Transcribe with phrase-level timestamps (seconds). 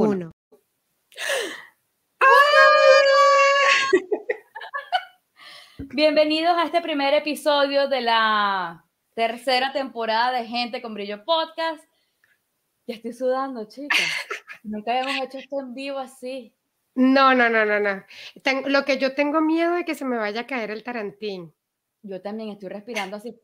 [5.78, 11.84] Bienvenidos a este primer episodio de la tercera temporada de Gente con Brillo Podcast.
[12.86, 14.00] Ya estoy sudando, chicas.
[14.62, 16.54] Nunca habíamos hecho esto en vivo así.
[16.94, 18.02] No, no, no, no, no.
[18.68, 21.54] lo que yo tengo miedo es que se me vaya a caer el tarantín.
[22.00, 23.38] Yo también estoy respirando así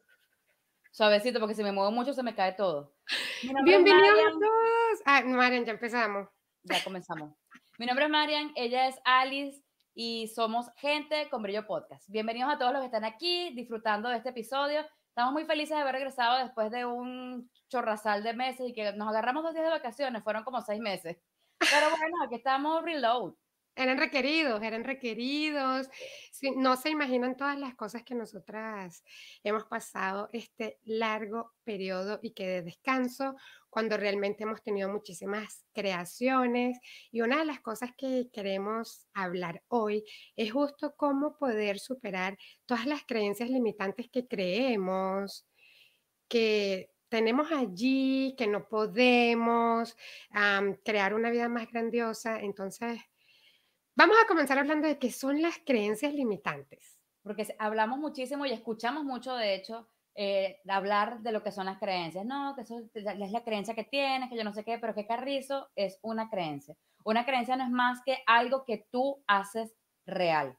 [0.90, 2.94] suavecito porque si me muevo mucho se me cae todo.
[3.42, 5.02] Bienvenidos a todos.
[5.04, 6.28] Ah, Marian, ya empezamos.
[6.68, 7.32] Ya comenzamos.
[7.78, 9.62] Mi nombre es Marian, ella es Alice
[9.94, 12.08] y somos Gente con Brillo Podcast.
[12.08, 14.80] Bienvenidos a todos los que están aquí disfrutando de este episodio.
[15.10, 19.08] Estamos muy felices de haber regresado después de un chorrazal de meses y que nos
[19.08, 21.16] agarramos dos días de vacaciones, fueron como seis meses.
[21.58, 23.34] Pero bueno, aquí estamos reload.
[23.76, 25.88] Eran requeridos, eran requeridos.
[26.56, 29.04] No se imaginan todas las cosas que nosotras
[29.44, 33.36] hemos pasado este largo periodo y que de descanso,
[33.76, 36.78] cuando realmente hemos tenido muchísimas creaciones.
[37.12, 40.02] Y una de las cosas que queremos hablar hoy
[40.34, 45.46] es justo cómo poder superar todas las creencias limitantes que creemos,
[46.26, 49.94] que tenemos allí, que no podemos
[50.82, 52.40] crear una vida más grandiosa.
[52.40, 52.98] Entonces,
[53.94, 56.98] vamos a comenzar hablando de qué son las creencias limitantes.
[57.22, 59.86] Porque hablamos muchísimo y escuchamos mucho, de hecho,
[60.16, 62.24] eh, hablar de lo que son las creencias.
[62.24, 65.06] No, que eso es la creencia que tienes, que yo no sé qué, pero que
[65.06, 66.76] carrizo es una creencia.
[67.04, 69.74] Una creencia no es más que algo que tú haces
[70.06, 70.58] real.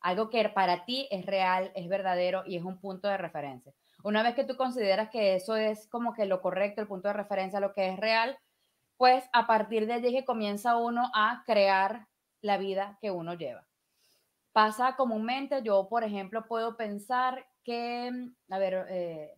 [0.00, 3.72] Algo que para ti es real, es verdadero y es un punto de referencia.
[4.04, 7.14] Una vez que tú consideras que eso es como que lo correcto, el punto de
[7.14, 8.38] referencia, lo que es real,
[8.96, 12.06] pues a partir de allí que comienza uno a crear
[12.42, 13.66] la vida que uno lleva.
[14.52, 19.34] Pasa comúnmente, yo por ejemplo puedo pensar que, mm, a ver, eh,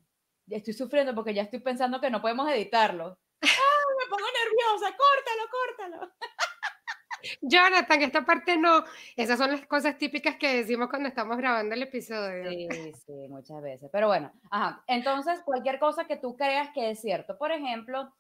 [0.48, 3.19] estoy sufriendo porque ya estoy pensando que no podemos editarlo.
[3.42, 4.97] ¡Ah, me pongo nerviosa!
[4.97, 6.12] ¡Córtalo, córtalo!
[7.42, 8.84] Jonathan, esta parte no.
[9.16, 12.50] Esas son las cosas típicas que decimos cuando estamos grabando el episodio.
[12.50, 13.91] Sí, sí, muchas veces.
[13.92, 14.82] Pero bueno, ajá.
[14.87, 17.37] Entonces, cualquier cosa que tú creas que es cierto.
[17.38, 18.12] Por ejemplo,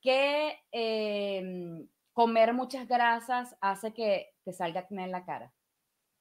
[0.00, 5.52] que em, comer muchas grasas hace que te salga acné en la cara.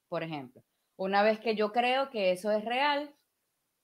[0.09, 0.63] Por ejemplo.
[0.95, 3.13] Una vez que yo creo que eso es real,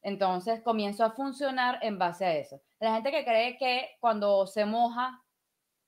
[0.02, 2.62] entonces comienzo a funcionar en base a eso.
[2.80, 5.24] La gente que cree que cuando se moja,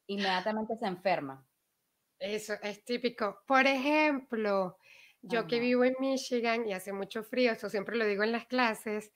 [0.08, 1.46] inmediatamente se enferma.
[2.20, 3.42] Eso es típico.
[3.48, 4.78] Por ejemplo,
[5.22, 8.46] yo que vivo en Michigan y hace mucho frío, eso siempre lo digo en las
[8.46, 9.12] clases,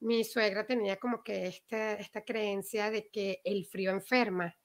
[0.00, 4.56] mi suegra tenía como que esta, esta creencia de que el frío enferma.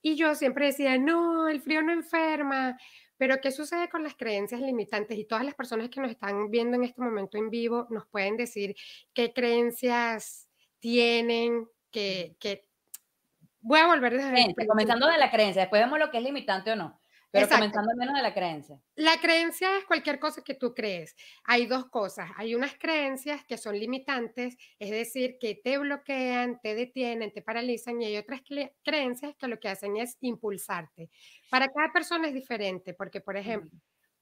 [0.00, 2.78] Y yo siempre decía, no, el frío no enferma,
[3.18, 5.18] pero ¿qué sucede con las creencias limitantes?
[5.18, 8.36] Y todas las personas que nos están viendo en este momento en vivo nos pueden
[8.36, 8.74] decir
[9.12, 10.48] qué creencias
[10.78, 12.36] tienen, que,
[13.60, 16.76] voy a volver desde comenzando de la creencia, después vemos lo que es limitante o
[16.76, 17.00] no.
[17.30, 18.80] Pero comenzando menos de la creencia.
[18.96, 21.14] La creencia es cualquier cosa que tú crees.
[21.44, 22.30] Hay dos cosas.
[22.36, 28.00] Hay unas creencias que son limitantes, es decir, que te bloquean, te detienen, te paralizan,
[28.00, 28.40] y hay otras
[28.82, 31.10] creencias que lo que hacen es impulsarte.
[31.50, 33.78] Para cada persona es diferente, porque, por ejemplo,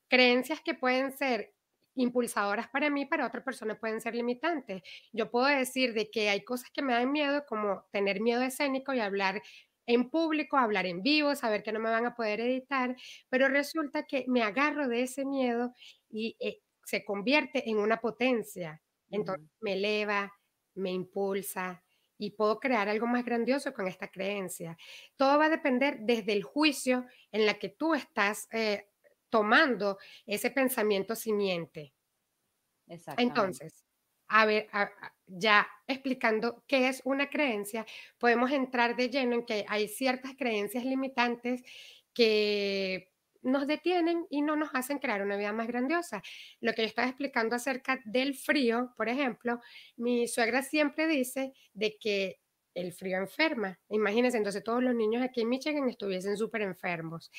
[0.09, 1.55] creencias que pueden ser
[1.97, 4.83] impulsadoras para mí, para otra persona pueden ser limitantes.
[5.13, 8.93] Yo puedo decir de que hay cosas que me dan miedo, como tener miedo escénico
[8.93, 9.43] y hablar
[9.87, 12.97] en público, hablar en vivo, saber que no me van a poder editar,
[13.29, 15.73] pero resulta que me agarro de ese miedo
[16.11, 18.83] y eh, se convierte en una potencia.
[19.11, 20.33] Entonces me eleva,
[20.75, 21.83] me impulsa
[22.19, 24.77] y puedo crear algo más grandioso con esta creencia.
[25.17, 28.89] Todo va a depender desde el juicio en la que tú estás eh,
[29.29, 31.95] tomando ese pensamiento simiente.
[33.17, 33.86] Entonces,
[34.29, 34.69] a ver,
[35.27, 37.87] ya explicando qué es una creencia,
[38.19, 41.63] podemos entrar de lleno en que hay ciertas creencias limitantes
[42.15, 43.13] que
[43.43, 46.23] nos detienen y no nos hacen crear una vida más grandiosa.
[46.61, 49.61] Lo que yo estaba explicando acerca del frío, por ejemplo,
[49.97, 52.41] mi suegra siempre dice de que
[52.75, 53.79] el frío enferma.
[53.89, 57.31] Imagínense, entonces todos los niños aquí en Michigan estuviesen súper enfermos.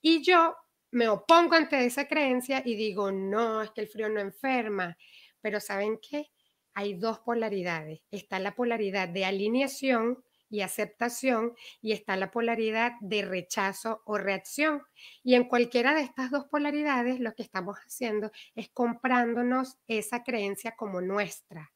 [0.00, 0.56] Y yo
[0.92, 4.96] me opongo ante esa creencia y digo, no, es que el frío no enferma.
[5.40, 6.30] Pero ¿saben qué?
[6.74, 8.00] Hay dos polaridades.
[8.10, 14.82] Está la polaridad de alineación, y aceptación y está la polaridad de rechazo o reacción.
[15.22, 20.74] Y en cualquiera de estas dos polaridades lo que estamos haciendo es comprándonos esa creencia
[20.76, 21.72] como nuestra.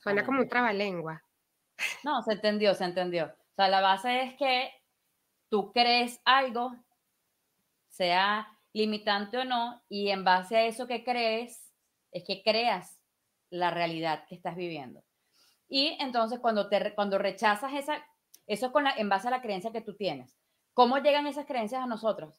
[0.00, 1.22] Suena como un trabalengua.
[2.04, 3.26] No, se entendió, se entendió.
[3.26, 4.70] O sea, la base es que
[5.48, 6.72] tú crees algo,
[7.88, 11.65] sea limitante o no, y en base a eso que crees,
[12.16, 12.98] es que creas
[13.50, 15.04] la realidad que estás viviendo.
[15.68, 18.02] Y entonces cuando, te, cuando rechazas esa,
[18.46, 20.38] eso con la, en base a la creencia que tú tienes.
[20.72, 22.34] ¿Cómo llegan esas creencias a nosotros?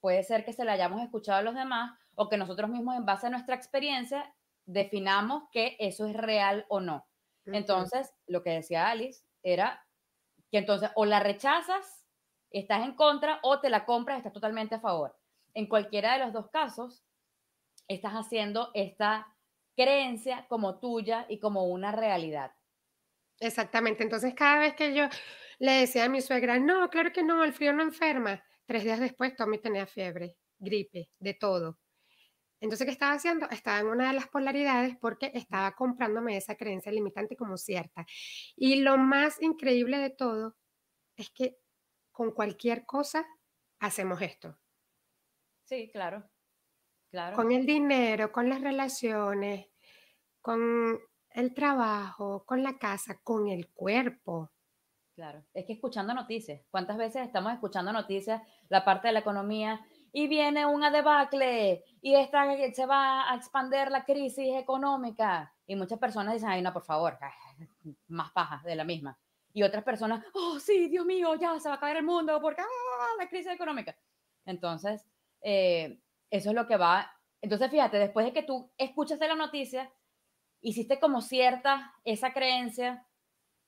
[0.00, 3.06] Puede ser que se la hayamos escuchado a los demás o que nosotros mismos en
[3.06, 4.34] base a nuestra experiencia
[4.66, 7.06] definamos que eso es real o no.
[7.46, 9.86] Entonces, lo que decía Alice era
[10.50, 12.06] que entonces o la rechazas,
[12.50, 15.16] estás en contra, o te la compras, estás totalmente a favor.
[15.54, 17.04] En cualquiera de los dos casos,
[17.92, 19.34] estás haciendo esta
[19.76, 22.52] creencia como tuya y como una realidad.
[23.40, 24.02] Exactamente.
[24.02, 25.08] Entonces, cada vez que yo
[25.58, 29.00] le decía a mi suegra, no, claro que no, el frío no enferma, tres días
[29.00, 31.78] después Tommy tenía fiebre, gripe, de todo.
[32.60, 33.50] Entonces, ¿qué estaba haciendo?
[33.50, 38.06] Estaba en una de las polaridades porque estaba comprándome esa creencia limitante como cierta.
[38.54, 40.56] Y lo más increíble de todo
[41.16, 41.58] es que
[42.12, 43.26] con cualquier cosa
[43.80, 44.56] hacemos esto.
[45.64, 46.31] Sí, claro.
[47.12, 47.36] Claro.
[47.36, 49.66] Con el dinero, con las relaciones,
[50.40, 50.98] con
[51.28, 54.50] el trabajo, con la casa, con el cuerpo.
[55.14, 59.84] Claro, es que escuchando noticias, ¿cuántas veces estamos escuchando noticias, la parte de la economía,
[60.10, 65.54] y viene una debacle, y esta, se va a expander la crisis económica?
[65.66, 67.18] Y muchas personas dicen, ay, no, por favor,
[68.08, 69.18] más paja de la misma.
[69.52, 72.62] Y otras personas, oh, sí, Dios mío, ya se va a caer el mundo porque
[72.62, 73.94] ah, la crisis económica.
[74.46, 75.06] Entonces,
[75.42, 76.00] eh,
[76.32, 77.12] eso es lo que va.
[77.42, 79.92] Entonces, fíjate, después de que tú escuchas de la noticia,
[80.62, 83.06] hiciste como cierta esa creencia,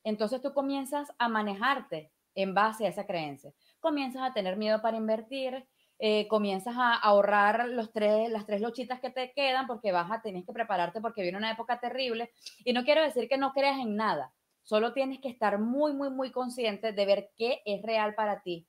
[0.02, 3.52] entonces tú comienzas a manejarte en base a esa creencia.
[3.80, 5.68] Comienzas a tener miedo para invertir,
[5.98, 10.22] eh, comienzas a ahorrar los tres, las tres lochitas que te quedan porque vas a
[10.22, 12.32] tener que prepararte porque viene una época terrible.
[12.64, 14.32] Y no quiero decir que no creas en nada,
[14.62, 18.66] solo tienes que estar muy, muy, muy consciente de ver qué es real para ti.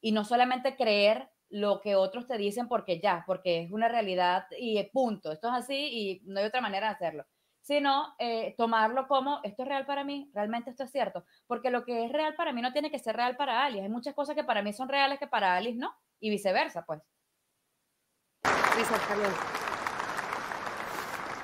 [0.00, 4.46] Y no solamente creer lo que otros te dicen porque ya, porque es una realidad
[4.58, 5.32] y punto.
[5.32, 7.26] Esto es así y no hay otra manera de hacerlo
[7.64, 11.82] sino eh, tomarlo como esto es real para mí, realmente esto es cierto, porque lo
[11.82, 13.82] que es real para mí no tiene que ser real para Alice.
[13.82, 17.00] Hay muchas cosas que para mí son reales que para Alice no, y viceversa, pues.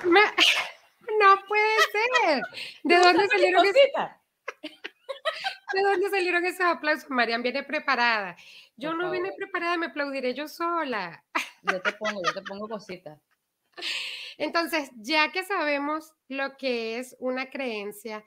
[1.19, 2.41] No puede ser.
[2.83, 3.75] ¿De dónde salieron esos...
[5.73, 7.09] ¿De dónde salieron esos aplausos?
[7.09, 8.35] Marian viene preparada.
[8.81, 11.23] Yo no vine preparada, me aplaudiré yo sola.
[11.61, 13.19] Yo te pongo, yo te pongo cositas.
[14.39, 18.25] Entonces, ya que sabemos lo que es una creencia,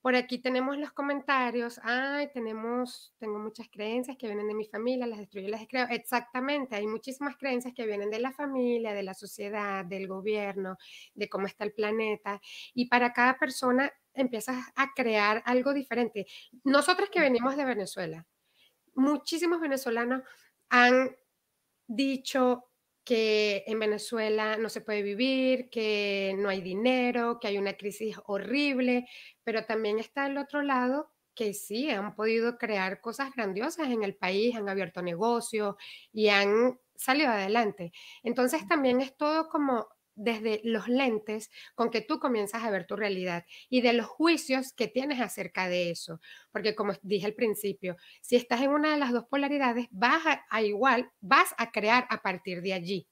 [0.00, 1.80] por aquí tenemos los comentarios.
[1.84, 5.86] Ay, tenemos, tengo muchas creencias que vienen de mi familia, las destruyo, las creo.
[5.90, 10.76] Exactamente, hay muchísimas creencias que vienen de la familia, de la sociedad, del gobierno,
[11.14, 12.40] de cómo está el planeta.
[12.74, 16.26] Y para cada persona empiezas a crear algo diferente.
[16.64, 18.26] Nosotros que venimos de Venezuela,
[18.98, 20.22] muchísimos venezolanos
[20.68, 21.16] han
[21.86, 22.64] dicho
[23.04, 28.16] que en Venezuela no se puede vivir, que no hay dinero, que hay una crisis
[28.26, 29.08] horrible,
[29.44, 34.16] pero también está el otro lado que sí han podido crear cosas grandiosas en el
[34.16, 35.76] país, han abierto negocios
[36.12, 37.92] y han salido adelante.
[38.22, 42.96] Entonces también es todo como desde los lentes con que tú comienzas a ver tu
[42.96, 46.20] realidad y de los juicios que tienes acerca de eso.
[46.50, 50.62] Porque como dije al principio, si estás en una de las dos polaridades, vas a,
[50.62, 53.08] igual, vas a crear a partir de allí.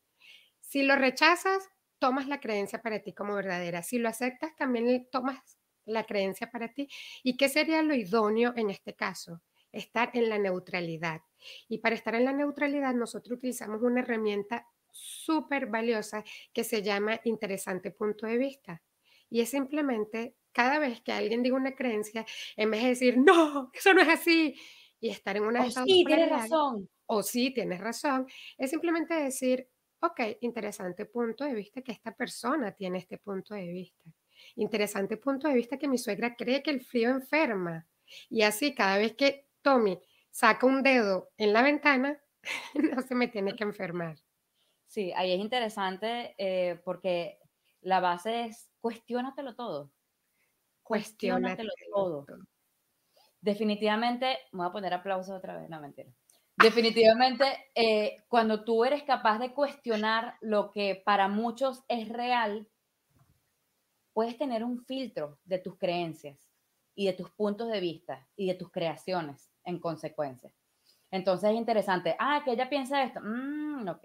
[0.60, 3.82] Si lo rechazas, tomas la creencia para ti como verdadera.
[3.82, 6.88] Si lo aceptas, también tomas la creencia para ti.
[7.22, 9.42] ¿Y qué sería lo idóneo en este caso?
[9.70, 11.20] Estar en la neutralidad.
[11.68, 14.66] Y para estar en la neutralidad, nosotros utilizamos una herramienta
[14.96, 18.82] súper valiosa que se llama interesante punto de vista.
[19.28, 22.24] Y es simplemente cada vez que alguien diga una creencia,
[22.56, 24.54] en vez de decir, no, eso no es así,
[25.00, 25.64] y estar en una...
[25.64, 26.88] O sí, tienes razón.
[27.06, 28.26] O sí, tienes razón,
[28.56, 29.68] es simplemente decir,
[30.00, 34.04] ok, interesante punto de vista que esta persona tiene este punto de vista.
[34.56, 37.86] Interesante punto de vista que mi suegra cree que el frío enferma.
[38.28, 39.98] Y así, cada vez que Tommy
[40.30, 42.20] saca un dedo en la ventana,
[42.74, 44.16] no se me tiene que enfermar.
[44.86, 47.38] Sí, ahí es interesante eh, porque
[47.80, 49.92] la base es cuestiónatelo todo.
[50.82, 52.26] Cuestiónatelo todo.
[53.40, 56.10] Definitivamente, me voy a poner aplausos otra vez, no mentira.
[56.56, 62.66] Definitivamente, eh, cuando tú eres capaz de cuestionar lo que para muchos es real,
[64.12, 66.38] puedes tener un filtro de tus creencias.
[66.98, 70.50] y de tus puntos de vista y de tus creaciones en consecuencia.
[71.10, 74.04] Entonces es interesante, ah, que ella piensa esto, mm, ok,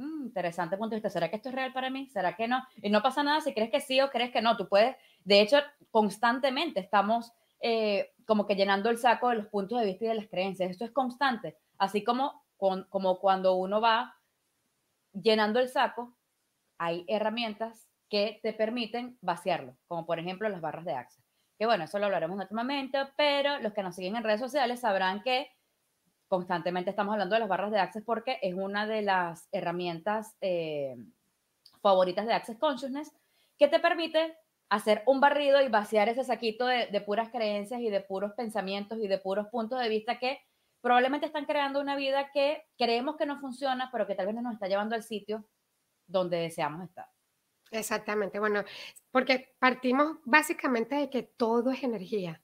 [0.00, 2.08] mm, interesante punto de vista, ¿será que esto es real para mí?
[2.08, 2.62] ¿Será que no?
[2.76, 5.40] Y no pasa nada si crees que sí o crees que no, tú puedes, de
[5.40, 5.58] hecho,
[5.90, 10.14] constantemente estamos eh, como que llenando el saco de los puntos de vista y de
[10.14, 14.16] las creencias, esto es constante, así como, como cuando uno va
[15.12, 16.16] llenando el saco,
[16.78, 21.24] hay herramientas que te permiten vaciarlo, como por ejemplo las barras de Access.
[21.58, 24.40] Que bueno, eso lo hablaremos en otro momento, pero los que nos siguen en redes
[24.40, 25.50] sociales sabrán que
[26.30, 30.96] constantemente estamos hablando de las barras de Access porque es una de las herramientas eh,
[31.82, 33.12] favoritas de Access Consciousness
[33.58, 34.36] que te permite
[34.68, 38.98] hacer un barrido y vaciar ese saquito de, de, puras creencias y de puros pensamientos
[38.98, 40.38] y de puros puntos de vista que
[40.80, 44.42] probablemente están creando una vida que creemos que no funciona, pero que tal vez no
[44.42, 45.44] nos está llevando al sitio
[46.06, 47.08] donde deseamos estar.
[47.72, 48.62] Exactamente, bueno,
[49.10, 52.40] porque partimos básicamente de que todo es energía.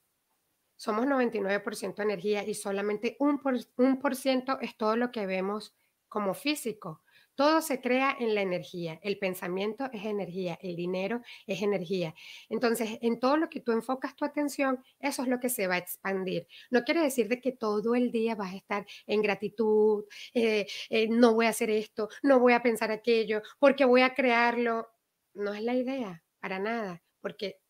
[0.77, 5.75] Somos 99% energía y solamente un por, ciento es todo lo que vemos
[6.09, 7.03] como físico.
[7.35, 8.99] Todo se crea en la energía.
[9.03, 12.15] El pensamiento es energía, el dinero es energía.
[12.49, 15.75] Entonces, en todo lo que tú enfocas tu atención, eso es lo que se va
[15.75, 16.47] a expandir.
[16.71, 21.09] No quiere decir de que todo el día vas a estar en gratitud, eh, eh,
[21.09, 24.89] no voy a hacer esto, no voy a pensar aquello, porque voy a crearlo
[25.37, 27.61] no es la idea, para nada, porque...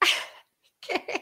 [0.80, 1.21] ¿Qué?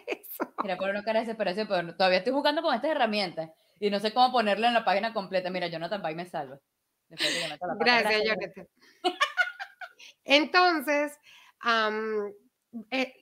[0.62, 3.98] Mira, por una cara de desesperación, pero todavía estoy jugando con estas herramientas y no
[3.98, 5.50] sé cómo ponerle en la página completa.
[5.50, 6.58] Mira, Jonathan Pay me salva.
[7.78, 8.68] Gracias, Jonathan.
[10.24, 11.18] Entonces,
[12.90, 13.14] eh,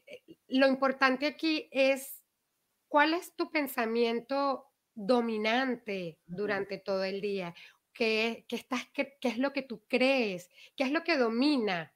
[0.48, 2.22] lo importante aquí es
[2.88, 7.54] cuál es tu pensamiento dominante durante todo el día.
[7.92, 10.50] ¿Qué, qué, estás, qué, es lo que tú crees?
[10.76, 11.92] ¿Qué es lo que domina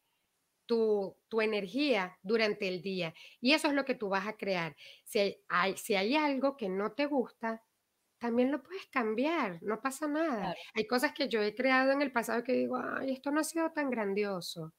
[1.28, 3.14] tu, energía durante el día.
[3.40, 4.76] Y eso es lo que tú vas a crear.
[5.04, 7.62] Si hay, si hay algo que no te gusta,
[8.18, 10.54] también lo puedes cambiar, no pasa nada.
[10.74, 13.44] Hay cosas que yo he creado en el pasado que digo, ay, esto no ha
[13.44, 14.72] sido tan grandioso.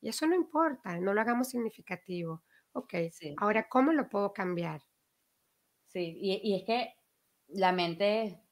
[0.00, 2.42] Y eso no importa, no lo hagamos significativo.
[2.72, 3.34] Ok, sí.
[3.38, 4.82] ahora, ¿cómo lo puedo cambiar?
[5.86, 6.94] Sí, y, y es que
[7.48, 8.42] la mente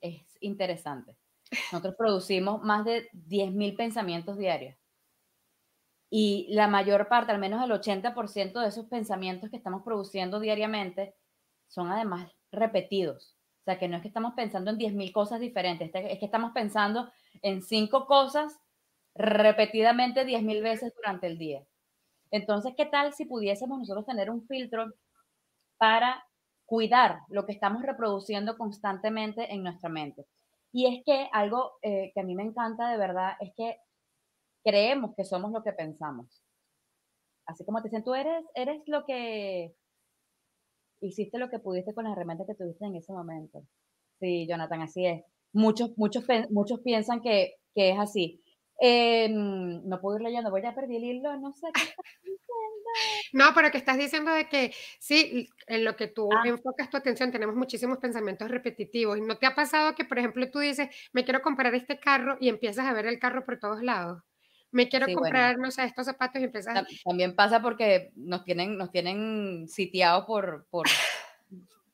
[0.00, 1.16] es interesante.
[1.72, 4.76] Nosotros producimos más de 10.000 pensamientos diarios.
[6.10, 11.14] Y la mayor parte, al menos el 80% de esos pensamientos que estamos produciendo diariamente,
[11.68, 13.36] son además repetidos.
[13.60, 16.52] O sea, que no es que estamos pensando en 10.000 cosas diferentes, es que estamos
[16.52, 17.10] pensando
[17.42, 18.58] en cinco cosas
[19.14, 21.66] repetidamente 10.000 veces durante el día.
[22.30, 24.92] Entonces, ¿qué tal si pudiésemos nosotros tener un filtro
[25.76, 26.24] para
[26.66, 30.26] cuidar lo que estamos reproduciendo constantemente en nuestra mente?
[30.72, 33.78] Y es que algo eh, que a mí me encanta de verdad es que
[34.68, 36.42] creemos que somos lo que pensamos.
[37.46, 39.74] Así como te dicen, tú eres, eres lo que
[41.00, 43.62] hiciste lo que pudiste con las herramientas que tuviste en ese momento.
[44.20, 45.24] Sí, Jonathan, así es.
[45.54, 48.42] Muchos, muchos, muchos piensan que, que es así.
[48.78, 52.48] Em, no puedo ir leyendo, voy a perder el hilo, no sé qué estás diciendo.
[53.32, 56.42] No, pero que estás diciendo de que sí, en lo que tú ah.
[56.46, 59.16] enfocas tu atención, tenemos muchísimos pensamientos repetitivos.
[59.16, 62.36] ¿Y no te ha pasado que, por ejemplo, tú dices, me quiero comprar este carro
[62.40, 64.22] y empiezas a ver el carro por todos lados?
[64.70, 66.86] Me quiero comprar, no sé, estos zapatos y empezar.
[67.04, 70.86] También pasa porque nos tienen, nos tienen sitiados por, por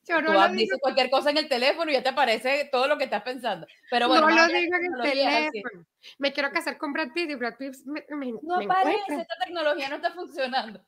[0.07, 2.97] Yo no tú dices cualquier cosa en el teléfono y ya te aparece todo lo
[2.97, 3.65] que estás pensando.
[3.89, 5.85] Pero bueno, no lo digo en el teléfono.
[6.19, 9.89] Me quiero casar con Brad Pitt y Brad Pitt me, me No parece, esta tecnología
[9.89, 10.79] no está funcionando.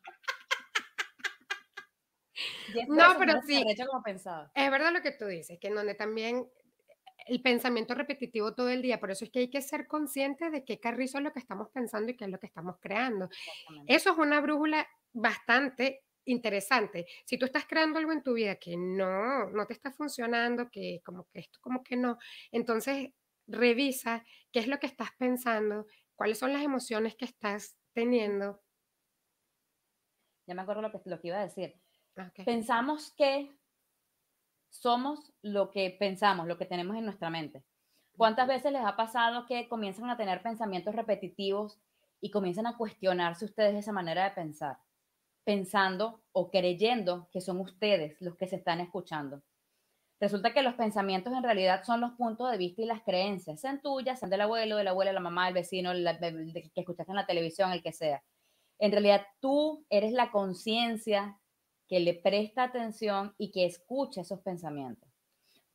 [2.89, 3.65] no, pero sí.
[4.53, 6.47] Es verdad lo que tú dices, que en donde también
[7.27, 8.99] el pensamiento repetitivo todo el día.
[8.99, 11.69] Por eso es que hay que ser consciente de qué carrizo es lo que estamos
[11.69, 13.29] pensando y qué es lo que estamos creando.
[13.85, 17.05] Eso es una brújula bastante interesante.
[17.25, 21.01] Si tú estás creando algo en tu vida que no, no te está funcionando, que
[21.03, 22.17] como que esto, como que no,
[22.51, 23.09] entonces
[23.47, 28.61] revisa qué es lo que estás pensando, cuáles son las emociones que estás teniendo.
[30.45, 31.75] Ya me acuerdo lo que, lo que iba a decir.
[32.45, 33.51] Pensamos que
[34.69, 37.63] somos lo que pensamos, lo que tenemos en nuestra mente.
[38.15, 41.79] ¿Cuántas veces les ha pasado que comienzan a tener pensamientos repetitivos
[42.19, 44.77] y comienzan a cuestionarse ustedes esa manera de pensar?
[45.43, 49.43] Pensando o creyendo que son ustedes los que se están escuchando.
[50.19, 53.81] Resulta que los pensamientos en realidad son los puntos de vista y las creencias, sean
[53.81, 56.03] tuyas, sean del abuelo, de la abuela, la mamá, del vecino, el
[56.73, 58.23] que escuchaste en la televisión, el que sea.
[58.79, 61.37] En realidad tú eres la conciencia
[61.87, 65.09] que le presta atención y que escucha esos pensamientos.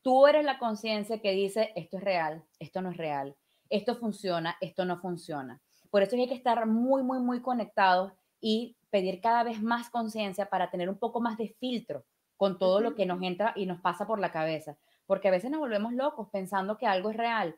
[0.02, 3.37] Tú eres la conciencia que dice, esto es real, esto no es real,
[3.71, 5.61] esto funciona, esto no funciona.
[5.90, 10.47] Por eso hay que estar muy, muy, muy conectados y pedir cada vez más conciencia
[10.47, 12.04] para tener un poco más de filtro
[12.37, 14.76] con todo lo que nos entra y nos pasa por la cabeza.
[15.07, 17.57] Porque a veces nos volvemos locos pensando que algo es real,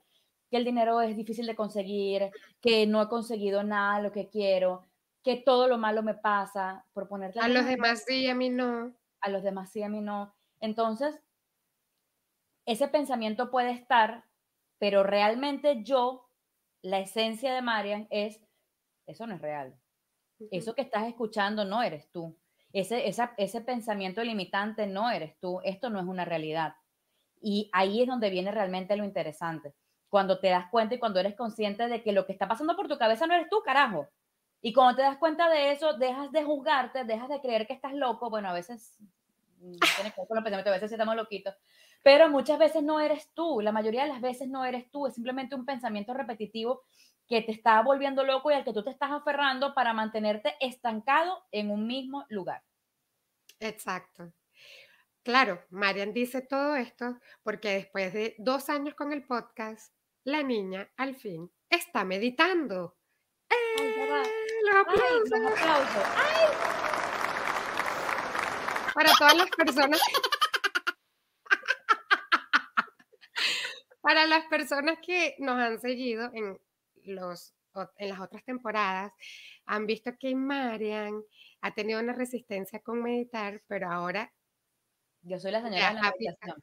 [0.50, 2.30] que el dinero es difícil de conseguir,
[2.60, 4.82] que no he conseguido nada lo que quiero,
[5.24, 7.40] que todo lo malo me pasa, por ponerte...
[7.40, 8.94] A los demás sí, a mí no.
[9.22, 10.34] A los demás sí, a mí no.
[10.60, 11.18] Entonces,
[12.66, 14.26] ese pensamiento puede estar,
[14.78, 16.28] pero realmente yo,
[16.82, 18.38] la esencia de Marian es,
[19.06, 19.74] eso no es real.
[20.50, 22.36] Eso que estás escuchando no eres tú.
[22.74, 25.60] Ese, ese pensamiento limitante no eres tú.
[25.64, 26.74] Esto no es una realidad.
[27.40, 29.74] Y ahí es donde viene realmente lo interesante.
[30.10, 32.88] Cuando te das cuenta y cuando eres consciente de que lo que está pasando por
[32.88, 34.08] tu cabeza no eres tú, carajo.
[34.66, 37.92] Y cuando te das cuenta de eso, dejas de juzgarte, dejas de creer que estás
[37.92, 38.30] loco.
[38.30, 38.96] Bueno, a veces,
[39.58, 41.54] mm, a veces estamos loquitos.
[42.02, 43.60] Pero muchas veces no eres tú.
[43.60, 45.06] La mayoría de las veces no eres tú.
[45.06, 46.84] Es simplemente un pensamiento repetitivo
[47.28, 51.44] que te está volviendo loco y al que tú te estás aferrando para mantenerte estancado
[51.52, 52.62] en un mismo lugar.
[53.60, 54.32] Exacto.
[55.22, 59.92] Claro, Marian dice todo esto porque después de dos años con el podcast,
[60.24, 62.96] la niña al fin está meditando.
[63.50, 64.43] ¡Eh!
[64.64, 66.08] ¡Los aplausos!
[68.94, 70.00] Para todas las personas.
[74.00, 76.58] Para las personas que nos han seguido en,
[77.04, 77.54] los,
[77.96, 79.12] en las otras temporadas,
[79.66, 81.22] han visto que Marian
[81.62, 84.32] ha tenido una resistencia con meditar, pero ahora
[85.22, 86.62] yo soy la señora de la meditación.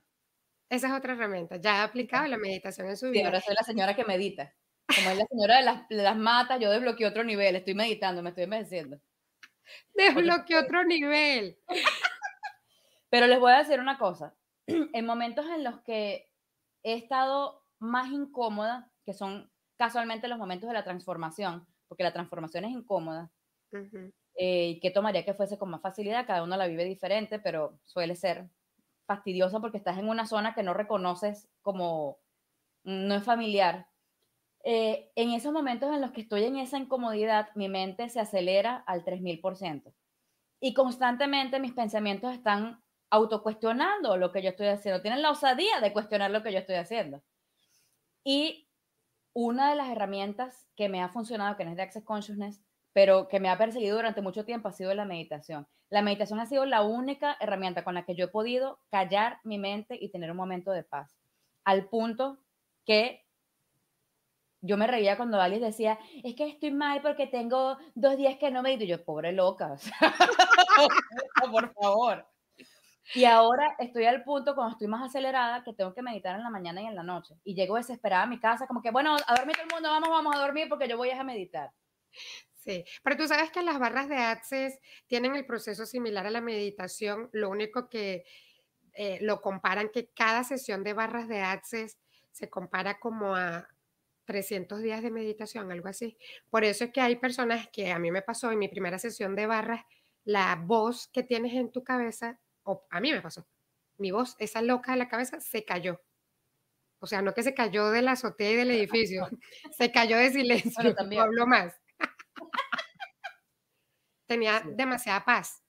[0.69, 1.57] Esa es otra herramienta.
[1.57, 3.21] Ya ha aplicado la meditación en su vida.
[3.21, 4.53] Sí, ahora soy la señora que medita.
[4.95, 7.55] Como es la señora de las, de las matas, yo desbloqueé otro nivel.
[7.55, 8.99] Estoy meditando, me estoy envejeciendo.
[9.93, 11.57] Desbloqueé otro nivel.
[13.09, 14.35] Pero les voy a decir una cosa.
[14.93, 16.31] En momentos en los que
[16.83, 22.65] he estado más incómoda, que son casualmente los momentos de la transformación, porque la transformación
[22.65, 23.31] es incómoda,
[24.35, 28.15] eh, que tomaría que fuese con más facilidad, cada uno la vive diferente, pero suele
[28.15, 28.49] ser
[29.07, 32.19] fastidiosa porque estás en una zona que no reconoces como
[32.83, 33.87] no es familiar.
[34.63, 38.83] Eh, en esos momentos en los que estoy en esa incomodidad, mi mente se acelera
[38.87, 39.93] al 3000%.
[40.59, 45.91] Y constantemente mis pensamientos están autocuestionando lo que yo estoy haciendo, tienen la osadía de
[45.91, 47.21] cuestionar lo que yo estoy haciendo.
[48.23, 48.69] Y
[49.33, 52.61] una de las herramientas que me ha funcionado, que no es de Access Consciousness,
[52.93, 55.67] pero que me ha perseguido durante mucho tiempo ha sido la meditación.
[55.89, 59.57] La meditación ha sido la única herramienta con la que yo he podido callar mi
[59.57, 61.17] mente y tener un momento de paz.
[61.63, 62.39] Al punto
[62.85, 63.25] que
[64.61, 68.51] yo me reía cuando Alice decía, es que estoy mal porque tengo dos días que
[68.51, 68.83] no medito.
[68.83, 69.75] Y yo, pobre loca,
[71.51, 72.27] por favor.
[73.15, 76.49] Y ahora estoy al punto, cuando estoy más acelerada, que tengo que meditar en la
[76.49, 77.35] mañana y en la noche.
[77.43, 80.09] Y llego desesperada a mi casa, como que, bueno, a dormir todo el mundo, vamos,
[80.09, 81.71] vamos a dormir porque yo voy a meditar.
[82.53, 86.41] Sí, pero tú sabes que las barras de Access tienen el proceso similar a la
[86.41, 88.23] meditación, lo único que
[88.93, 91.97] eh, lo comparan que cada sesión de barras de Access
[92.31, 93.67] se compara como a
[94.25, 96.17] 300 días de meditación, algo así.
[96.49, 99.35] Por eso es que hay personas que a mí me pasó en mi primera sesión
[99.35, 99.83] de barras,
[100.23, 103.47] la voz que tienes en tu cabeza, o a mí me pasó,
[103.97, 106.01] mi voz, esa loca de la cabeza, se cayó.
[106.99, 109.27] O sea, no que se cayó de la azotea y del edificio,
[109.77, 111.81] se cayó de silencio, no hablo más
[114.31, 115.61] tenía demasiada paz.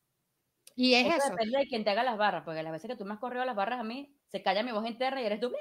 [0.76, 1.30] Y es eso.
[1.30, 3.44] Depende de quien te haga las barras, porque las veces que tú me has corrido
[3.44, 5.52] las barras a mí, se calla mi voz interna y eres tú.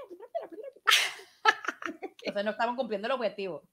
[2.24, 3.64] Entonces no estamos cumpliendo el objetivo.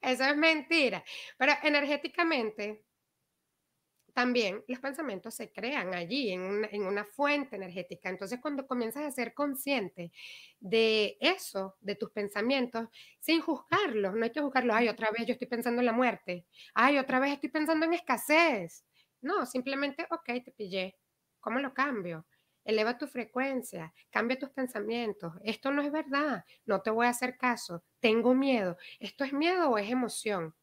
[0.00, 1.04] Eso es mentira.
[1.36, 2.84] Pero energéticamente,
[4.12, 8.08] también los pensamientos se crean allí, en una, en una, fuente energética.
[8.08, 10.12] Entonces, cuando comienzas a ser consciente
[10.58, 12.88] de eso, de tus pensamientos,
[13.20, 16.46] sin juzgarlos, no hay que juzgarlos, ay, otra vez yo estoy pensando en la muerte,
[16.74, 18.84] ay, otra vez estoy pensando en escasez.
[19.22, 20.96] No, simplemente, ok, te pillé,
[21.40, 22.26] ¿cómo lo cambio?
[22.70, 25.34] Eleva tu frecuencia, cambia tus pensamientos.
[25.42, 28.76] Esto no es verdad, no te voy a hacer caso, tengo miedo.
[28.98, 30.54] ¿Esto es miedo o es emoción?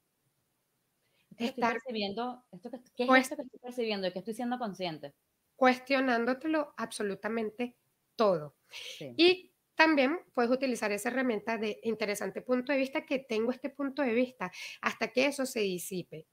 [1.37, 5.13] estar percibiendo, esto que, ¿qué es esto que estoy percibiendo y que estoy siendo consciente?
[5.55, 7.75] Cuestionándotelo absolutamente
[8.15, 8.55] todo.
[8.99, 14.01] Y también puedes utilizar esa herramienta de interesante punto de vista que tengo este punto
[14.01, 16.25] de vista hasta que eso se disipe.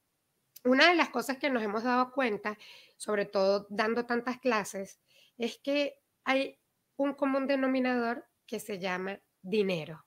[0.65, 2.57] Una de las cosas que nos hemos dado cuenta,
[2.97, 4.99] sobre todo dando tantas clases,
[5.39, 6.59] es que hay
[6.97, 10.05] un común denominador que se llama dinero.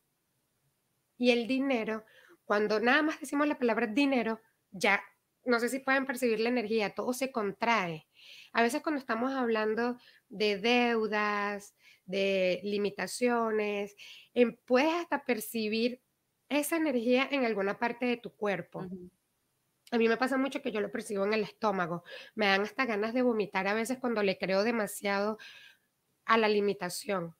[1.17, 2.05] Y el dinero,
[2.45, 4.39] cuando nada más decimos la palabra dinero,
[4.71, 5.01] ya
[5.47, 8.07] no sé si pueden percibir la energía, todo se contrae.
[8.51, 11.73] A veces cuando estamos hablando de deudas,
[12.05, 13.95] de limitaciones,
[14.33, 16.01] em, puedes hasta percibir
[16.49, 18.87] esa energía en alguna parte de tu cuerpo.
[19.91, 22.03] A mí me pasa mucho que yo lo percibo en el estómago.
[22.35, 25.37] Me dan hasta ganas de vomitar a veces cuando le creo demasiado
[26.25, 27.35] a la limitación.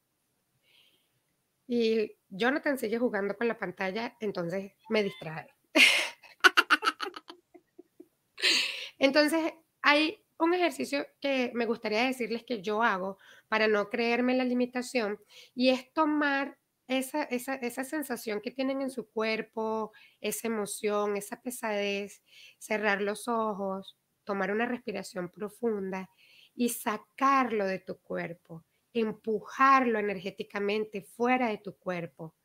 [1.68, 5.48] Y Jonathan sigue jugando con la pantalla, entonces me distrae.
[8.98, 13.18] entonces, hay un ejercicio que me gustaría decirles que yo hago
[13.50, 15.20] para no creerme la limitación
[15.54, 16.58] y es tomar
[16.88, 22.22] esa, esa, esa, sensación que tienen en su cuerpo, esa emoción, esa pesadez,
[22.58, 26.10] cerrar los ojos, tomar una respiración profunda
[26.56, 32.36] y sacarlo de tu cuerpo, empujarlo energéticamente fuera de tu cuerpo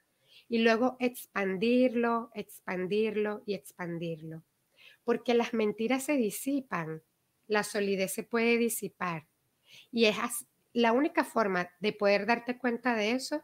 [0.49, 4.45] y luego expandirlo, expandirlo y expandirlo.
[5.05, 7.03] Porque las mentiras se disipan,
[7.47, 9.27] la solidez se puede disipar
[9.91, 10.17] y es
[10.73, 13.43] la única forma de poder darte cuenta de eso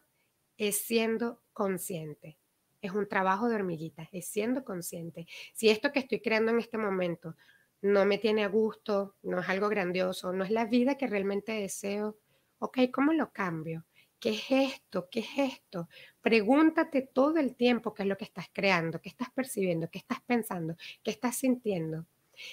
[0.58, 2.38] es siendo consciente.
[2.82, 5.26] Es un trabajo de hormiguitas, es siendo consciente.
[5.54, 7.36] Si esto que estoy creando en este momento
[7.80, 11.52] no me tiene a gusto, no es algo grandioso, no es la vida que realmente
[11.52, 12.18] deseo,
[12.58, 13.86] ok, ¿cómo lo cambio?
[14.18, 15.08] ¿Qué es esto?
[15.10, 15.88] ¿Qué es esto?
[16.20, 20.20] Pregúntate todo el tiempo qué es lo que estás creando, qué estás percibiendo, qué estás
[20.26, 22.04] pensando, qué estás sintiendo.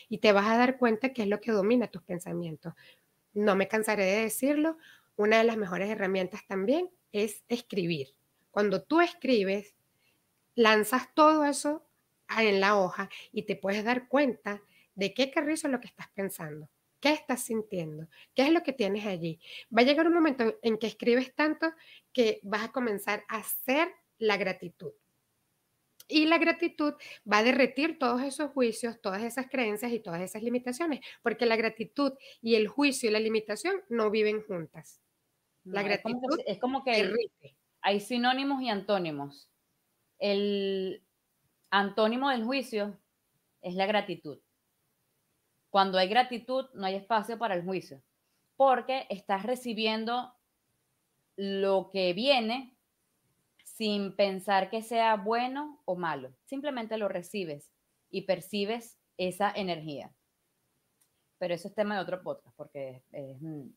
[0.09, 2.73] Y te vas a dar cuenta qué es lo que domina tus pensamientos.
[3.33, 4.77] No me cansaré de decirlo,
[5.15, 6.89] una de las mejores herramientas también
[7.23, 8.09] es escribir.
[8.51, 9.75] Cuando tú escribes,
[10.55, 11.85] lanzas todo eso
[12.37, 14.61] en la hoja y te puedes dar cuenta
[14.95, 18.73] de qué carrizo es lo que estás pensando, qué estás sintiendo, qué es lo que
[18.73, 19.39] tienes allí.
[19.75, 21.71] Va a llegar un momento en que escribes tanto
[22.13, 24.91] que vas a comenzar a hacer la gratitud.
[26.07, 26.93] Y la gratitud
[27.31, 31.55] va a derretir todos esos juicios, todas esas creencias y todas esas limitaciones, porque la
[31.55, 35.01] gratitud y el juicio y la limitación no viven juntas.
[35.65, 37.11] La gratitud es como que,
[37.81, 39.49] hay sinónimos y antónimos.
[40.19, 41.03] El
[41.69, 42.99] antónimo del juicio
[43.61, 44.39] es la gratitud.
[45.69, 48.01] Cuando hay gratitud, no hay espacio para el juicio,
[48.55, 50.33] porque estás recibiendo
[51.35, 52.77] lo que viene
[53.63, 56.33] sin pensar que sea bueno o malo.
[56.45, 57.71] Simplemente lo recibes
[58.09, 60.15] y percibes esa energía.
[61.39, 63.67] Pero eso es tema de otro podcast, porque es, mm,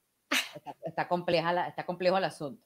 [0.82, 2.64] está, compleja la, está complejo el asunto.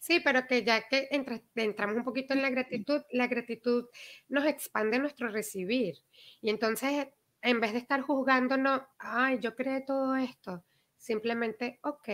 [0.00, 1.08] Sí, pero que ya que
[1.54, 3.86] entramos un poquito en la gratitud, la gratitud
[4.28, 5.98] nos expande nuestro recibir.
[6.40, 7.08] Y entonces,
[7.42, 10.64] en vez de estar juzgándonos, ay, yo creé todo esto,
[10.96, 12.08] simplemente, ok,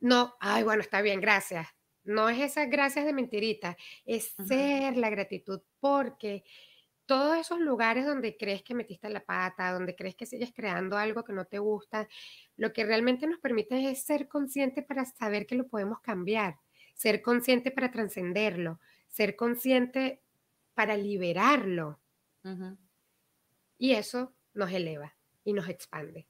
[0.00, 1.68] no, ay, bueno, está bien, gracias.
[2.04, 6.42] No es esas gracias de mentirita, es ser la gratitud, porque
[7.12, 11.24] todos esos lugares donde crees que metiste la pata, donde crees que sigues creando algo
[11.24, 12.08] que no te gusta,
[12.56, 16.56] lo que realmente nos permite es ser consciente para saber que lo podemos cambiar,
[16.94, 20.22] ser consciente para trascenderlo, ser consciente
[20.72, 22.00] para liberarlo.
[23.76, 26.26] Y eso nos eleva y nos expande.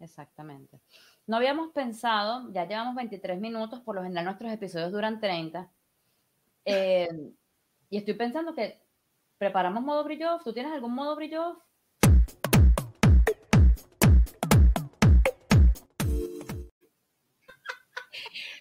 [0.00, 0.82] Exactamente.
[1.26, 5.70] No habíamos pensado, ya llevamos 23 minutos, por lo general nuestros episodios duran 30.
[6.66, 7.30] Eh,
[7.90, 8.83] y estoy pensando que
[9.38, 10.38] preparamos modo brillo.
[10.42, 11.62] ¿Tú tienes algún modo brillo?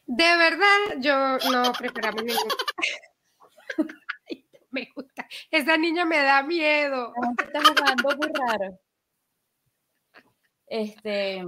[0.06, 2.50] De verdad, yo no preparamos ningún.
[4.72, 5.28] me gusta.
[5.50, 7.14] Esa niña me da miedo.
[7.38, 8.80] Está jugando muy raro.
[10.68, 11.44] Este.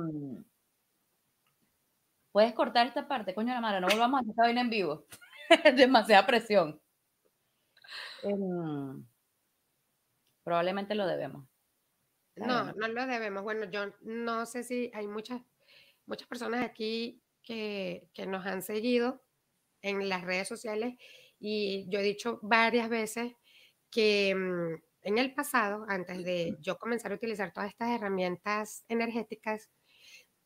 [2.31, 5.05] Puedes cortar esta parte, coño la madre, no volvamos a hacer esta vaina en vivo.
[5.75, 6.81] Demasiada presión.
[8.23, 9.05] Em,
[10.45, 11.49] probablemente lo debemos.
[12.35, 13.43] No, no lo debemos.
[13.43, 15.41] Bueno, yo no sé si hay muchas,
[16.05, 19.23] muchas personas aquí que, nos han seguido
[19.81, 20.95] en las redes sociales
[21.39, 23.33] y yo he dicho varias veces
[23.89, 29.69] que mm, en el pasado, antes de yo comenzar a utilizar todas estas herramientas energéticas,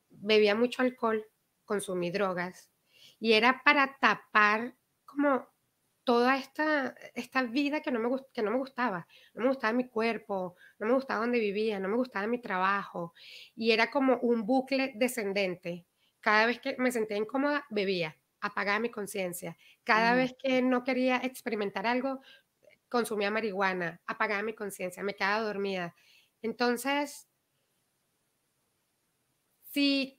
[0.09, 1.25] bebía mucho alcohol,
[1.65, 2.71] consumí drogas
[3.19, 5.47] y era para tapar como
[6.03, 9.07] toda esta, esta vida que no, me, que no me gustaba.
[9.33, 13.13] No me gustaba mi cuerpo, no me gustaba donde vivía, no me gustaba mi trabajo.
[13.55, 15.85] Y era como un bucle descendente
[16.21, 19.57] cada vez que me sentía incómoda, bebía, apagaba mi conciencia.
[19.83, 22.21] Cada vez que no quería experimentar algo,
[22.89, 25.95] consumía marihuana, apagaba mi conciencia, me quedaba dormida.
[26.41, 27.27] Entonces,
[29.73, 30.17] si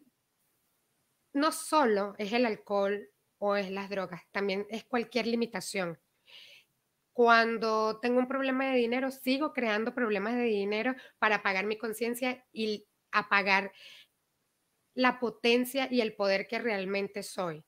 [1.32, 3.09] no solo es el alcohol
[3.40, 5.98] o es las drogas, también es cualquier limitación.
[7.12, 12.44] Cuando tengo un problema de dinero, sigo creando problemas de dinero para apagar mi conciencia
[12.52, 13.72] y apagar
[14.94, 17.64] la potencia y el poder que realmente soy.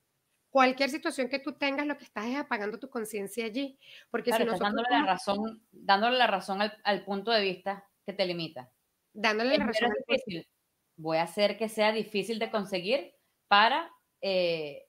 [0.49, 3.79] Cualquier situación que tú tengas, lo que estás es apagando tu conciencia allí.
[4.11, 8.71] Porque si dándole, la razón, dándole la razón al, punto de vista que te limita?
[9.13, 9.89] Dándole la razón.
[10.95, 13.15] Voy a hacer que sea difícil de conseguir
[13.47, 14.82] para, eh,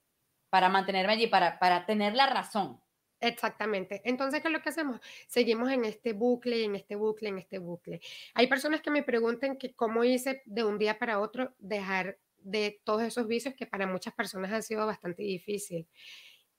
[0.55, 2.81] para mantenerme allí, para, para tener la razón.
[3.19, 4.01] Exactamente.
[4.05, 5.01] Entonces, ¿qué es lo que hacemos?
[5.27, 8.01] Seguimos en este bucle, en este bucle, en este bucle.
[8.35, 12.81] Hay personas que me preguntan que cómo hice de un día para otro dejar de
[12.85, 15.89] todos esos vicios que para muchas personas ha sido bastante difícil.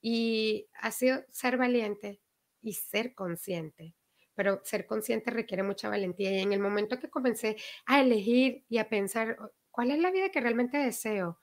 [0.02, 2.20] Y ha sido ser valiente
[2.62, 3.96] y ser consciente.
[4.34, 6.34] Pero ser consciente requiere mucha valentía.
[6.34, 7.56] Y en el momento que comencé
[7.86, 11.40] a elegir y a pensar, oh, ¿cuál es la vida que realmente deseo?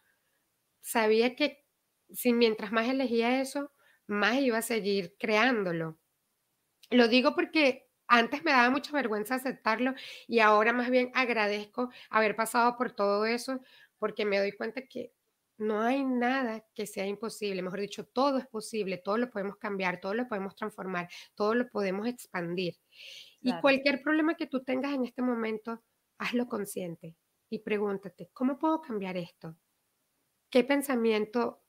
[0.83, 1.62] Sabía que
[2.15, 3.73] si mientras más elegía eso,
[4.07, 5.99] más iba a seguir creándolo.
[6.91, 9.95] Lo digo porque antes me daba mucha vergüenza aceptarlo
[10.27, 13.61] y ahora más bien agradezco haber pasado por todo eso
[13.99, 15.13] porque me doy cuenta que
[15.59, 20.01] no hay nada que sea imposible, mejor dicho, todo es posible, todo lo podemos cambiar,
[20.01, 22.75] todo lo podemos transformar, todo lo podemos expandir.
[23.41, 25.83] Y cualquier problema que tú tengas en este momento,
[26.19, 27.17] hazlo consciente
[27.49, 29.57] y pregúntate, ¿cómo puedo cambiar esto?
[30.51, 31.62] ¿Qué pensamiento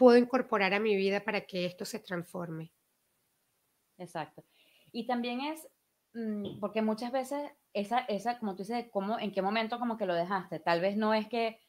[0.00, 2.72] puedo incorporar a mi vida para que esto se transforme.
[3.98, 4.42] Exacto.
[4.92, 5.68] Y también es,
[6.14, 10.06] mm, porque muchas veces esa, esa como tú dices, ¿cómo, ¿en qué momento como que
[10.06, 10.58] lo dejaste?
[10.58, 11.60] Tal vez no es que,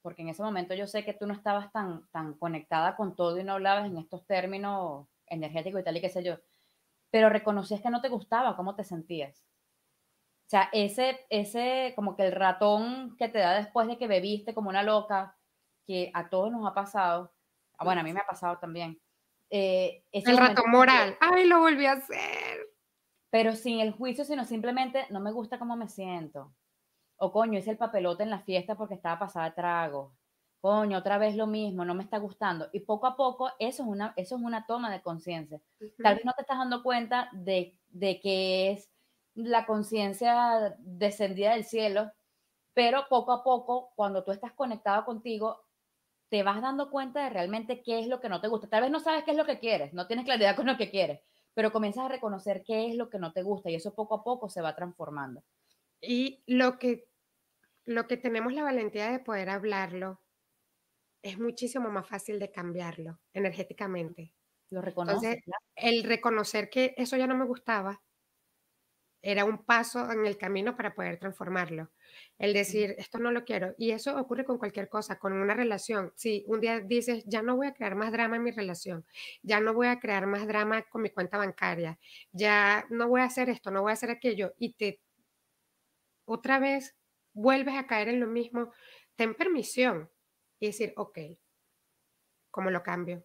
[0.00, 3.36] porque en ese momento yo sé que tú no estabas tan, tan conectada con todo
[3.36, 6.36] y no hablabas en estos términos energéticos y tal y qué sé yo,
[7.10, 9.44] pero reconocías que no te gustaba, ¿cómo te sentías?
[10.46, 14.54] O sea, ese, ese, como que el ratón que te da después de que bebiste
[14.54, 15.33] como una loca,
[15.86, 17.32] que a todos nos ha pasado,
[17.78, 19.00] ah, bueno, a mí me ha pasado también.
[19.50, 22.58] Eh, el rato moral, ay, lo volví a hacer.
[23.30, 26.54] Pero sin el juicio, sino simplemente no me gusta cómo me siento.
[27.16, 30.14] O coño, hice el papelote en la fiesta porque estaba pasada de trago.
[30.60, 32.68] Coño, otra vez lo mismo, no me está gustando.
[32.72, 35.60] Y poco a poco, eso es una, eso es una toma de conciencia.
[36.02, 38.90] Tal vez no te estás dando cuenta de, de que es
[39.34, 42.10] la conciencia descendida del cielo,
[42.72, 45.60] pero poco a poco, cuando tú estás conectado contigo,
[46.34, 48.68] te vas dando cuenta de realmente qué es lo que no te gusta.
[48.68, 50.90] Tal vez no sabes qué es lo que quieres, no tienes claridad con lo que
[50.90, 51.20] quieres,
[51.54, 54.24] pero comienzas a reconocer qué es lo que no te gusta y eso poco a
[54.24, 55.44] poco se va transformando.
[56.00, 57.06] Y lo que,
[57.84, 60.22] lo que tenemos la valentía de poder hablarlo
[61.22, 64.34] es muchísimo más fácil de cambiarlo energéticamente.
[64.70, 65.36] Lo reconoces.
[65.76, 68.02] el reconocer que eso ya no me gustaba
[69.24, 71.90] era un paso en el camino para poder transformarlo.
[72.38, 73.74] El decir, esto no lo quiero.
[73.78, 76.12] Y eso ocurre con cualquier cosa, con una relación.
[76.14, 79.06] Si un día dices, ya no voy a crear más drama en mi relación,
[79.42, 81.98] ya no voy a crear más drama con mi cuenta bancaria,
[82.32, 85.00] ya no voy a hacer esto, no voy a hacer aquello, y te
[86.26, 86.94] otra vez
[87.32, 88.72] vuelves a caer en lo mismo,
[89.16, 90.10] ten permisión
[90.60, 91.18] y decir, ok,
[92.50, 93.24] ¿cómo lo cambio?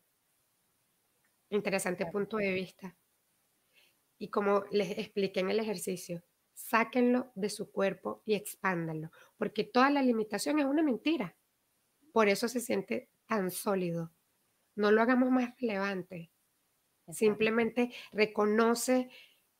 [1.49, 2.95] Interesante punto de vista.
[4.19, 9.89] Y como les expliqué en el ejercicio, sáquenlo de su cuerpo y expándanlo, porque toda
[9.89, 11.35] la limitación es una mentira.
[12.11, 14.11] Por eso se siente tan sólido.
[14.75, 16.31] No lo hagamos más relevante.
[17.09, 19.09] Simplemente reconoce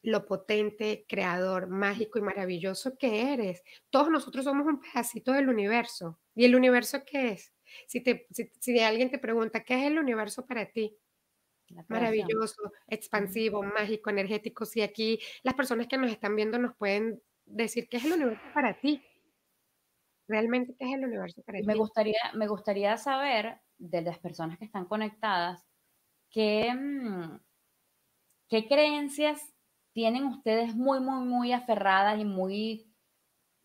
[0.02, 3.64] lo potente, creador, mágico y maravilloso que eres.
[3.90, 6.20] Todos nosotros somos un pedacito del universo.
[6.36, 7.54] ¿Y el universo qué es?
[7.88, 8.28] Si, te,
[8.60, 10.96] si alguien te pregunta, ¿qué es el universo para ti?
[11.88, 14.66] Maravilloso, expansivo, mágico, energético.
[14.66, 18.44] Si aquí las personas que nos están viendo nos pueden decir qué es el universo
[18.54, 19.04] para ti.
[20.28, 21.80] Realmente, ¿qué es el universo para me ti?
[21.80, 25.66] Gustaría, me gustaría saber de las personas que están conectadas
[26.30, 27.40] qué, mm,
[28.50, 29.42] qué creencias
[29.94, 32.94] tienen ustedes muy, muy, muy aferradas y muy,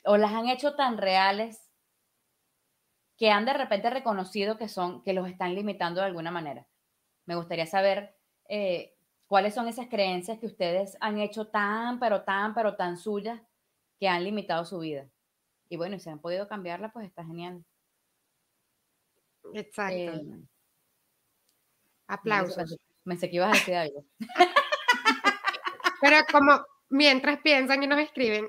[0.05, 1.71] o las han hecho tan reales
[3.17, 6.67] que han de repente reconocido que son, que los están limitando de alguna manera.
[7.27, 8.15] Me gustaría saber
[8.49, 8.95] eh,
[9.27, 13.41] cuáles son esas creencias que ustedes han hecho tan, pero tan, pero tan suyas
[13.99, 15.09] que han limitado su vida.
[15.69, 17.65] Y bueno, si han podido cambiarla, pues está genial.
[19.55, 19.95] Exacto.
[19.95, 20.43] Eh,
[22.07, 22.77] Aplausos.
[23.05, 24.05] Me sé que ibas a decir algo.
[26.01, 28.49] Pero como mientras piensan y nos escriben,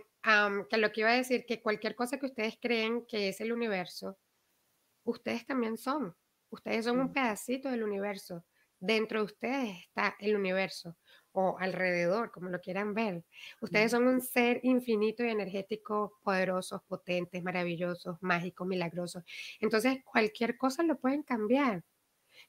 [0.69, 3.53] que lo que iba a decir, que cualquier cosa que ustedes creen que es el
[3.53, 4.17] universo,
[5.03, 6.15] ustedes también son.
[6.49, 8.43] Ustedes son un pedacito del universo
[8.79, 10.97] dentro de ustedes está el universo
[11.31, 13.25] o alrededor, como lo quieran ver.
[13.61, 19.23] Ustedes son un ser infinito y energético, poderosos, potentes, maravillosos, mágicos, milagrosos.
[19.59, 21.83] Entonces, cualquier cosa lo pueden cambiar.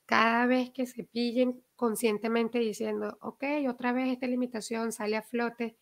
[0.07, 5.77] Cada vez que se pillen conscientemente diciendo, ok, otra vez esta limitación sale a flote,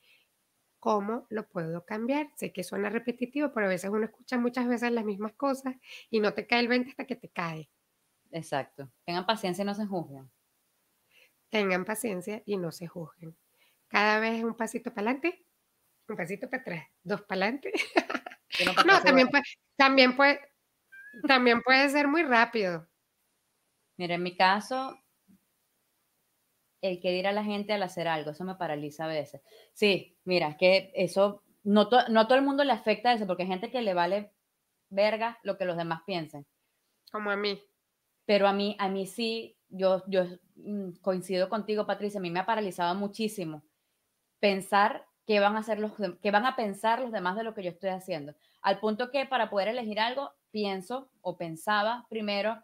[0.78, 2.30] ¿cómo lo puedo cambiar?
[2.36, 5.76] Sé que suena repetitivo, pero a veces uno escucha muchas veces las mismas cosas
[6.10, 7.70] y no te cae el 20 hasta que te cae.
[8.34, 8.90] Exacto.
[9.06, 10.28] Tengan paciencia y no se juzguen.
[11.50, 13.36] Tengan paciencia y no se juzguen.
[13.86, 15.46] Cada vez un pasito para adelante
[16.08, 17.72] Un pasito para atrás, dos para adelante.
[18.86, 19.44] no, también puede,
[19.76, 20.40] también, puede,
[21.28, 22.88] también puede ser muy rápido.
[23.96, 24.98] Mira, en mi caso,
[26.80, 29.42] el que dirá a la gente al hacer algo, eso me paraliza a veces.
[29.74, 33.48] Sí, mira, que eso, no, no a todo el mundo le afecta eso, porque hay
[33.48, 34.32] gente que le vale
[34.90, 36.44] verga lo que los demás piensen.
[37.12, 37.62] Como a mí.
[38.26, 40.24] Pero a mí, a mí sí, yo, yo
[40.56, 43.64] mm, coincido contigo, Patricia, a mí me ha paralizado muchísimo
[44.40, 47.62] pensar qué van a hacer los qué van a pensar los demás de lo que
[47.62, 48.34] yo estoy haciendo.
[48.62, 52.62] Al punto que para poder elegir algo, pienso o pensaba primero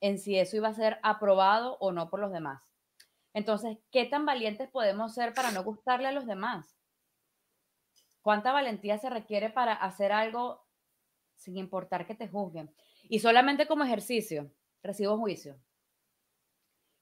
[0.00, 2.62] en si eso iba a ser aprobado o no por los demás.
[3.34, 6.76] Entonces, ¿qué tan valientes podemos ser para no gustarle a los demás?
[8.22, 10.66] ¿Cuánta valentía se requiere para hacer algo
[11.36, 12.74] sin importar que te juzguen?
[13.04, 14.50] Y solamente como ejercicio,
[14.82, 15.58] recibo juicio.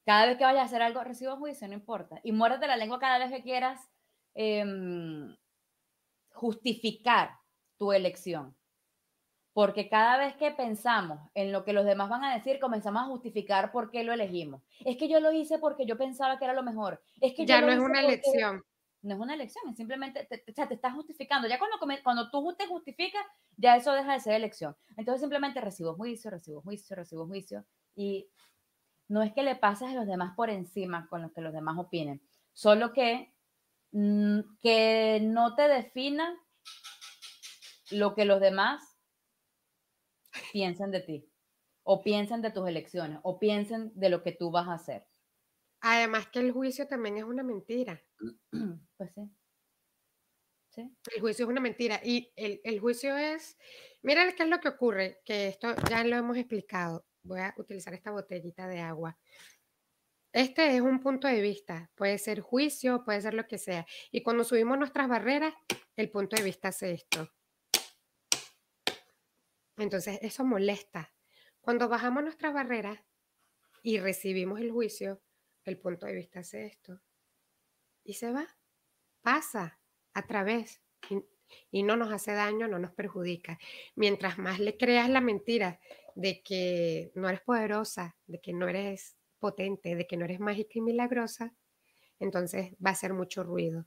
[0.04, 2.20] Cada vez que vayas a hacer algo, recibo juicio, no importa.
[2.22, 3.80] Y muérdete la lengua cada vez que quieras
[4.34, 5.36] em,
[6.30, 7.30] justificar
[7.76, 8.56] tu elección.
[9.52, 13.06] Porque cada vez que pensamos en lo que los demás van a decir, comenzamos a
[13.06, 14.62] justificar por qué lo elegimos.
[14.84, 17.02] Es que yo lo hice porque yo pensaba que era lo mejor.
[17.20, 18.62] Es que ya no es una elección.
[19.06, 21.46] No es una elección, es simplemente, te, o sea, te estás justificando.
[21.46, 23.24] Ya cuando, cuando tú te justificas,
[23.56, 24.76] ya eso deja de ser elección.
[24.96, 27.64] Entonces simplemente recibo juicio, recibo juicio, recibo juicio.
[27.94, 28.28] Y
[29.06, 31.78] no es que le pases a los demás por encima con lo que los demás
[31.78, 32.20] opinen,
[32.52, 33.32] solo que,
[33.92, 36.36] mm, que no te defina
[37.92, 38.82] lo que los demás
[40.52, 41.30] piensen de ti,
[41.84, 45.06] o piensen de tus elecciones, o piensen de lo que tú vas a hacer.
[45.88, 48.02] Además que el juicio también es una mentira.
[48.96, 49.30] Pues sí.
[50.70, 50.96] ¿Sí?
[51.14, 52.00] El juicio es una mentira.
[52.02, 53.56] Y el, el juicio es,
[54.02, 57.06] mira qué es lo que ocurre, que esto ya lo hemos explicado.
[57.22, 59.16] Voy a utilizar esta botellita de agua.
[60.32, 63.86] Este es un punto de vista, puede ser juicio, puede ser lo que sea.
[64.10, 65.54] Y cuando subimos nuestras barreras,
[65.94, 67.30] el punto de vista es esto.
[69.76, 71.14] Entonces, eso molesta.
[71.60, 73.06] Cuando bajamos nuestra barrera
[73.82, 75.22] y recibimos el juicio,
[75.66, 77.00] el punto de vista es esto.
[78.04, 78.46] Y se va,
[79.20, 79.78] pasa
[80.14, 80.80] a través
[81.70, 83.58] y, no nos hace daño, no nos perjudica.
[83.94, 85.80] Mientras más le creas la mentira
[86.14, 90.72] de que no eres poderosa, de que no eres potente, de que no eres mágica
[90.74, 91.54] y milagrosa,
[92.18, 93.86] entonces va a ser mucho ruido.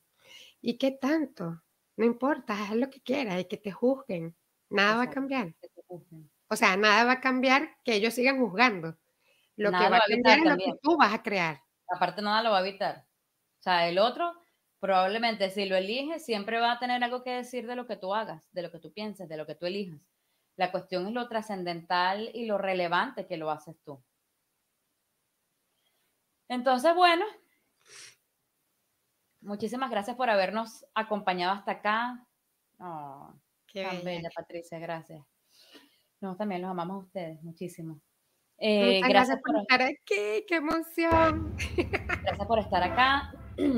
[0.61, 1.63] ¿Y qué tanto?
[1.97, 4.35] No importa, haz lo que quieras y que te juzguen.
[4.69, 5.55] Nada va a cambiar.
[6.47, 8.97] O sea, nada va a cambiar que ellos sigan juzgando.
[9.55, 11.61] Lo que va a cambiar es lo que tú vas a crear.
[11.89, 13.05] Aparte, nada lo va a evitar.
[13.59, 14.33] O sea, el otro,
[14.79, 18.13] probablemente si lo eliges, siempre va a tener algo que decir de lo que tú
[18.13, 20.01] hagas, de lo que tú pienses, de lo que tú elijas.
[20.55, 24.03] La cuestión es lo trascendental y lo relevante que lo haces tú.
[26.47, 27.25] Entonces, bueno,
[29.41, 32.25] muchísimas gracias por habernos acompañado hasta acá.
[32.79, 33.33] Oh,
[33.67, 35.23] Qué bella, Patricia, gracias.
[36.21, 38.01] No, también los amamos a ustedes muchísimo.
[38.61, 41.55] Eh, gracias, por, estar aquí, qué emoción.
[42.23, 43.33] Gracias por estar acá.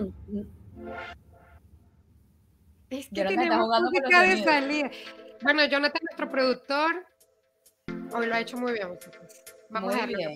[2.89, 4.91] Es que tenemos música de salida.
[5.41, 7.05] Bueno, Jonathan, nuestro productor,
[8.13, 8.99] hoy lo ha hecho muy bien.
[9.69, 10.35] Vamos a darle bien.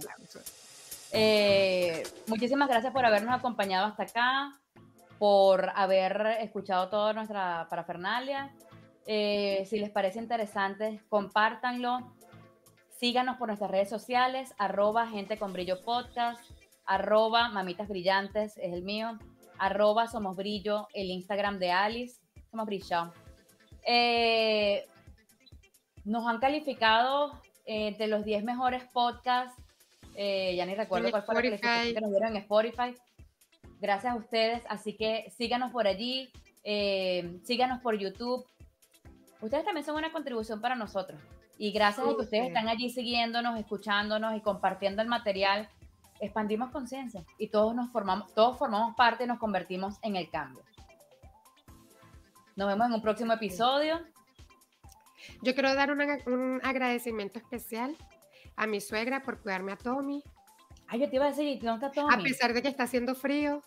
[1.11, 4.59] Eh, muchísimas gracias por habernos acompañado hasta acá,
[5.19, 8.53] por haber escuchado toda nuestra parafernalia.
[9.05, 12.15] Eh, si les parece interesante, compártanlo.
[12.97, 16.41] Síganos por nuestras redes sociales, arroba gente con brillo podcast,
[16.85, 19.19] arroba mamitas brillantes, es el mío,
[19.57, 23.11] arroba somos brillo, el Instagram de Alice, somos brillo.
[23.85, 24.87] Eh,
[26.05, 27.33] nos han calificado
[27.65, 29.61] entre los 10 mejores podcasts,
[30.15, 32.95] eh, ya ni recuerdo cuál fue la que nos dieron en Spotify.
[33.81, 36.29] Gracias a ustedes, así que síganos por allí,
[37.43, 38.45] síganos por YouTube,
[39.41, 41.19] ustedes también son una contribución para nosotros.
[41.57, 45.69] Y gracias a que ustedes están allí siguiéndonos, escuchándonos y compartiendo el material,
[46.19, 50.63] expandimos conciencia y todos nos formamos, todos formamos parte y nos convertimos en el cambio.
[52.55, 54.01] Nos vemos en un próximo episodio.
[55.41, 57.95] Yo quiero dar un agradecimiento especial
[58.55, 60.23] a mi suegra por cuidarme a Tommy.
[60.87, 62.13] Ay, yo te iba a decir, ¿dónde está Tommy?
[62.13, 63.61] A pesar de que está haciendo frío.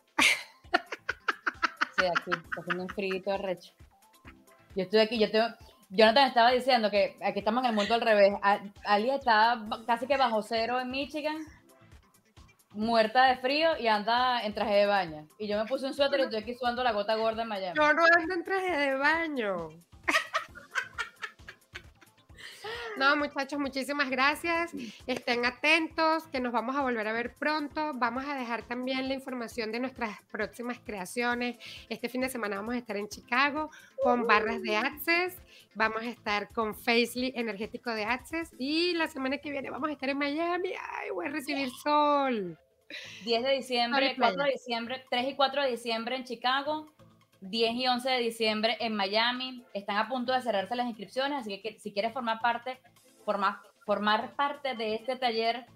[1.98, 3.72] Sí, aquí, está haciendo un frío recho.
[4.76, 5.48] Yo estoy aquí, yo tengo,
[5.90, 8.34] Jonathan estaba diciendo que aquí estamos en el mundo al revés.
[8.84, 11.38] Ali está casi que bajo cero en Michigan,
[12.72, 15.26] muerta de frío y anda en traje de baño.
[15.38, 17.76] Y yo me puse un suéter y estoy aquí sudando la gota gorda en Miami.
[17.76, 19.68] Yo no ando en traje de baño.
[22.98, 24.72] No, muchachos, muchísimas gracias.
[25.06, 27.92] Estén atentos, que nos vamos a volver a ver pronto.
[27.94, 31.56] Vamos a dejar también la información de nuestras próximas creaciones.
[31.88, 33.70] Este fin de semana vamos a estar en Chicago
[34.02, 35.36] con barras de Access.
[35.74, 38.50] Vamos a estar con Facely energético de Access.
[38.58, 40.70] Y la semana que viene vamos a estar en Miami.
[40.96, 42.58] Ay, voy a recibir sol.
[43.24, 46.90] 10 de diciembre, 4 de diciembre, 3 y 4 de diciembre en Chicago,
[47.40, 49.64] 10 y 11 de diciembre en Miami.
[49.72, 52.80] Están a punto de cerrarse las inscripciones, así que si quieres formar parte,
[53.24, 55.66] formar, formar parte de este taller,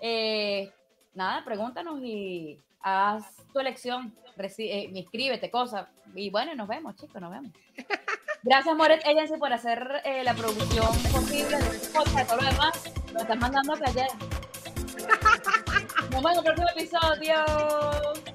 [0.00, 0.72] eh,
[1.14, 5.88] nada, pregúntanos y haz tu elección, eh, inscríbete, cosas.
[6.14, 7.52] Y bueno, nos vemos, chicos, nos vemos.
[8.42, 12.92] Gracias, Moret Agency, por hacer eh, la producción posible de este podcast, todo lo demás.
[13.12, 14.08] Lo estás mandando a callar.
[16.10, 18.33] Nos vemos en el próximo episodio.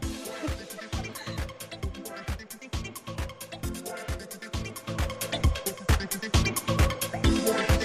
[7.49, 7.78] Bye.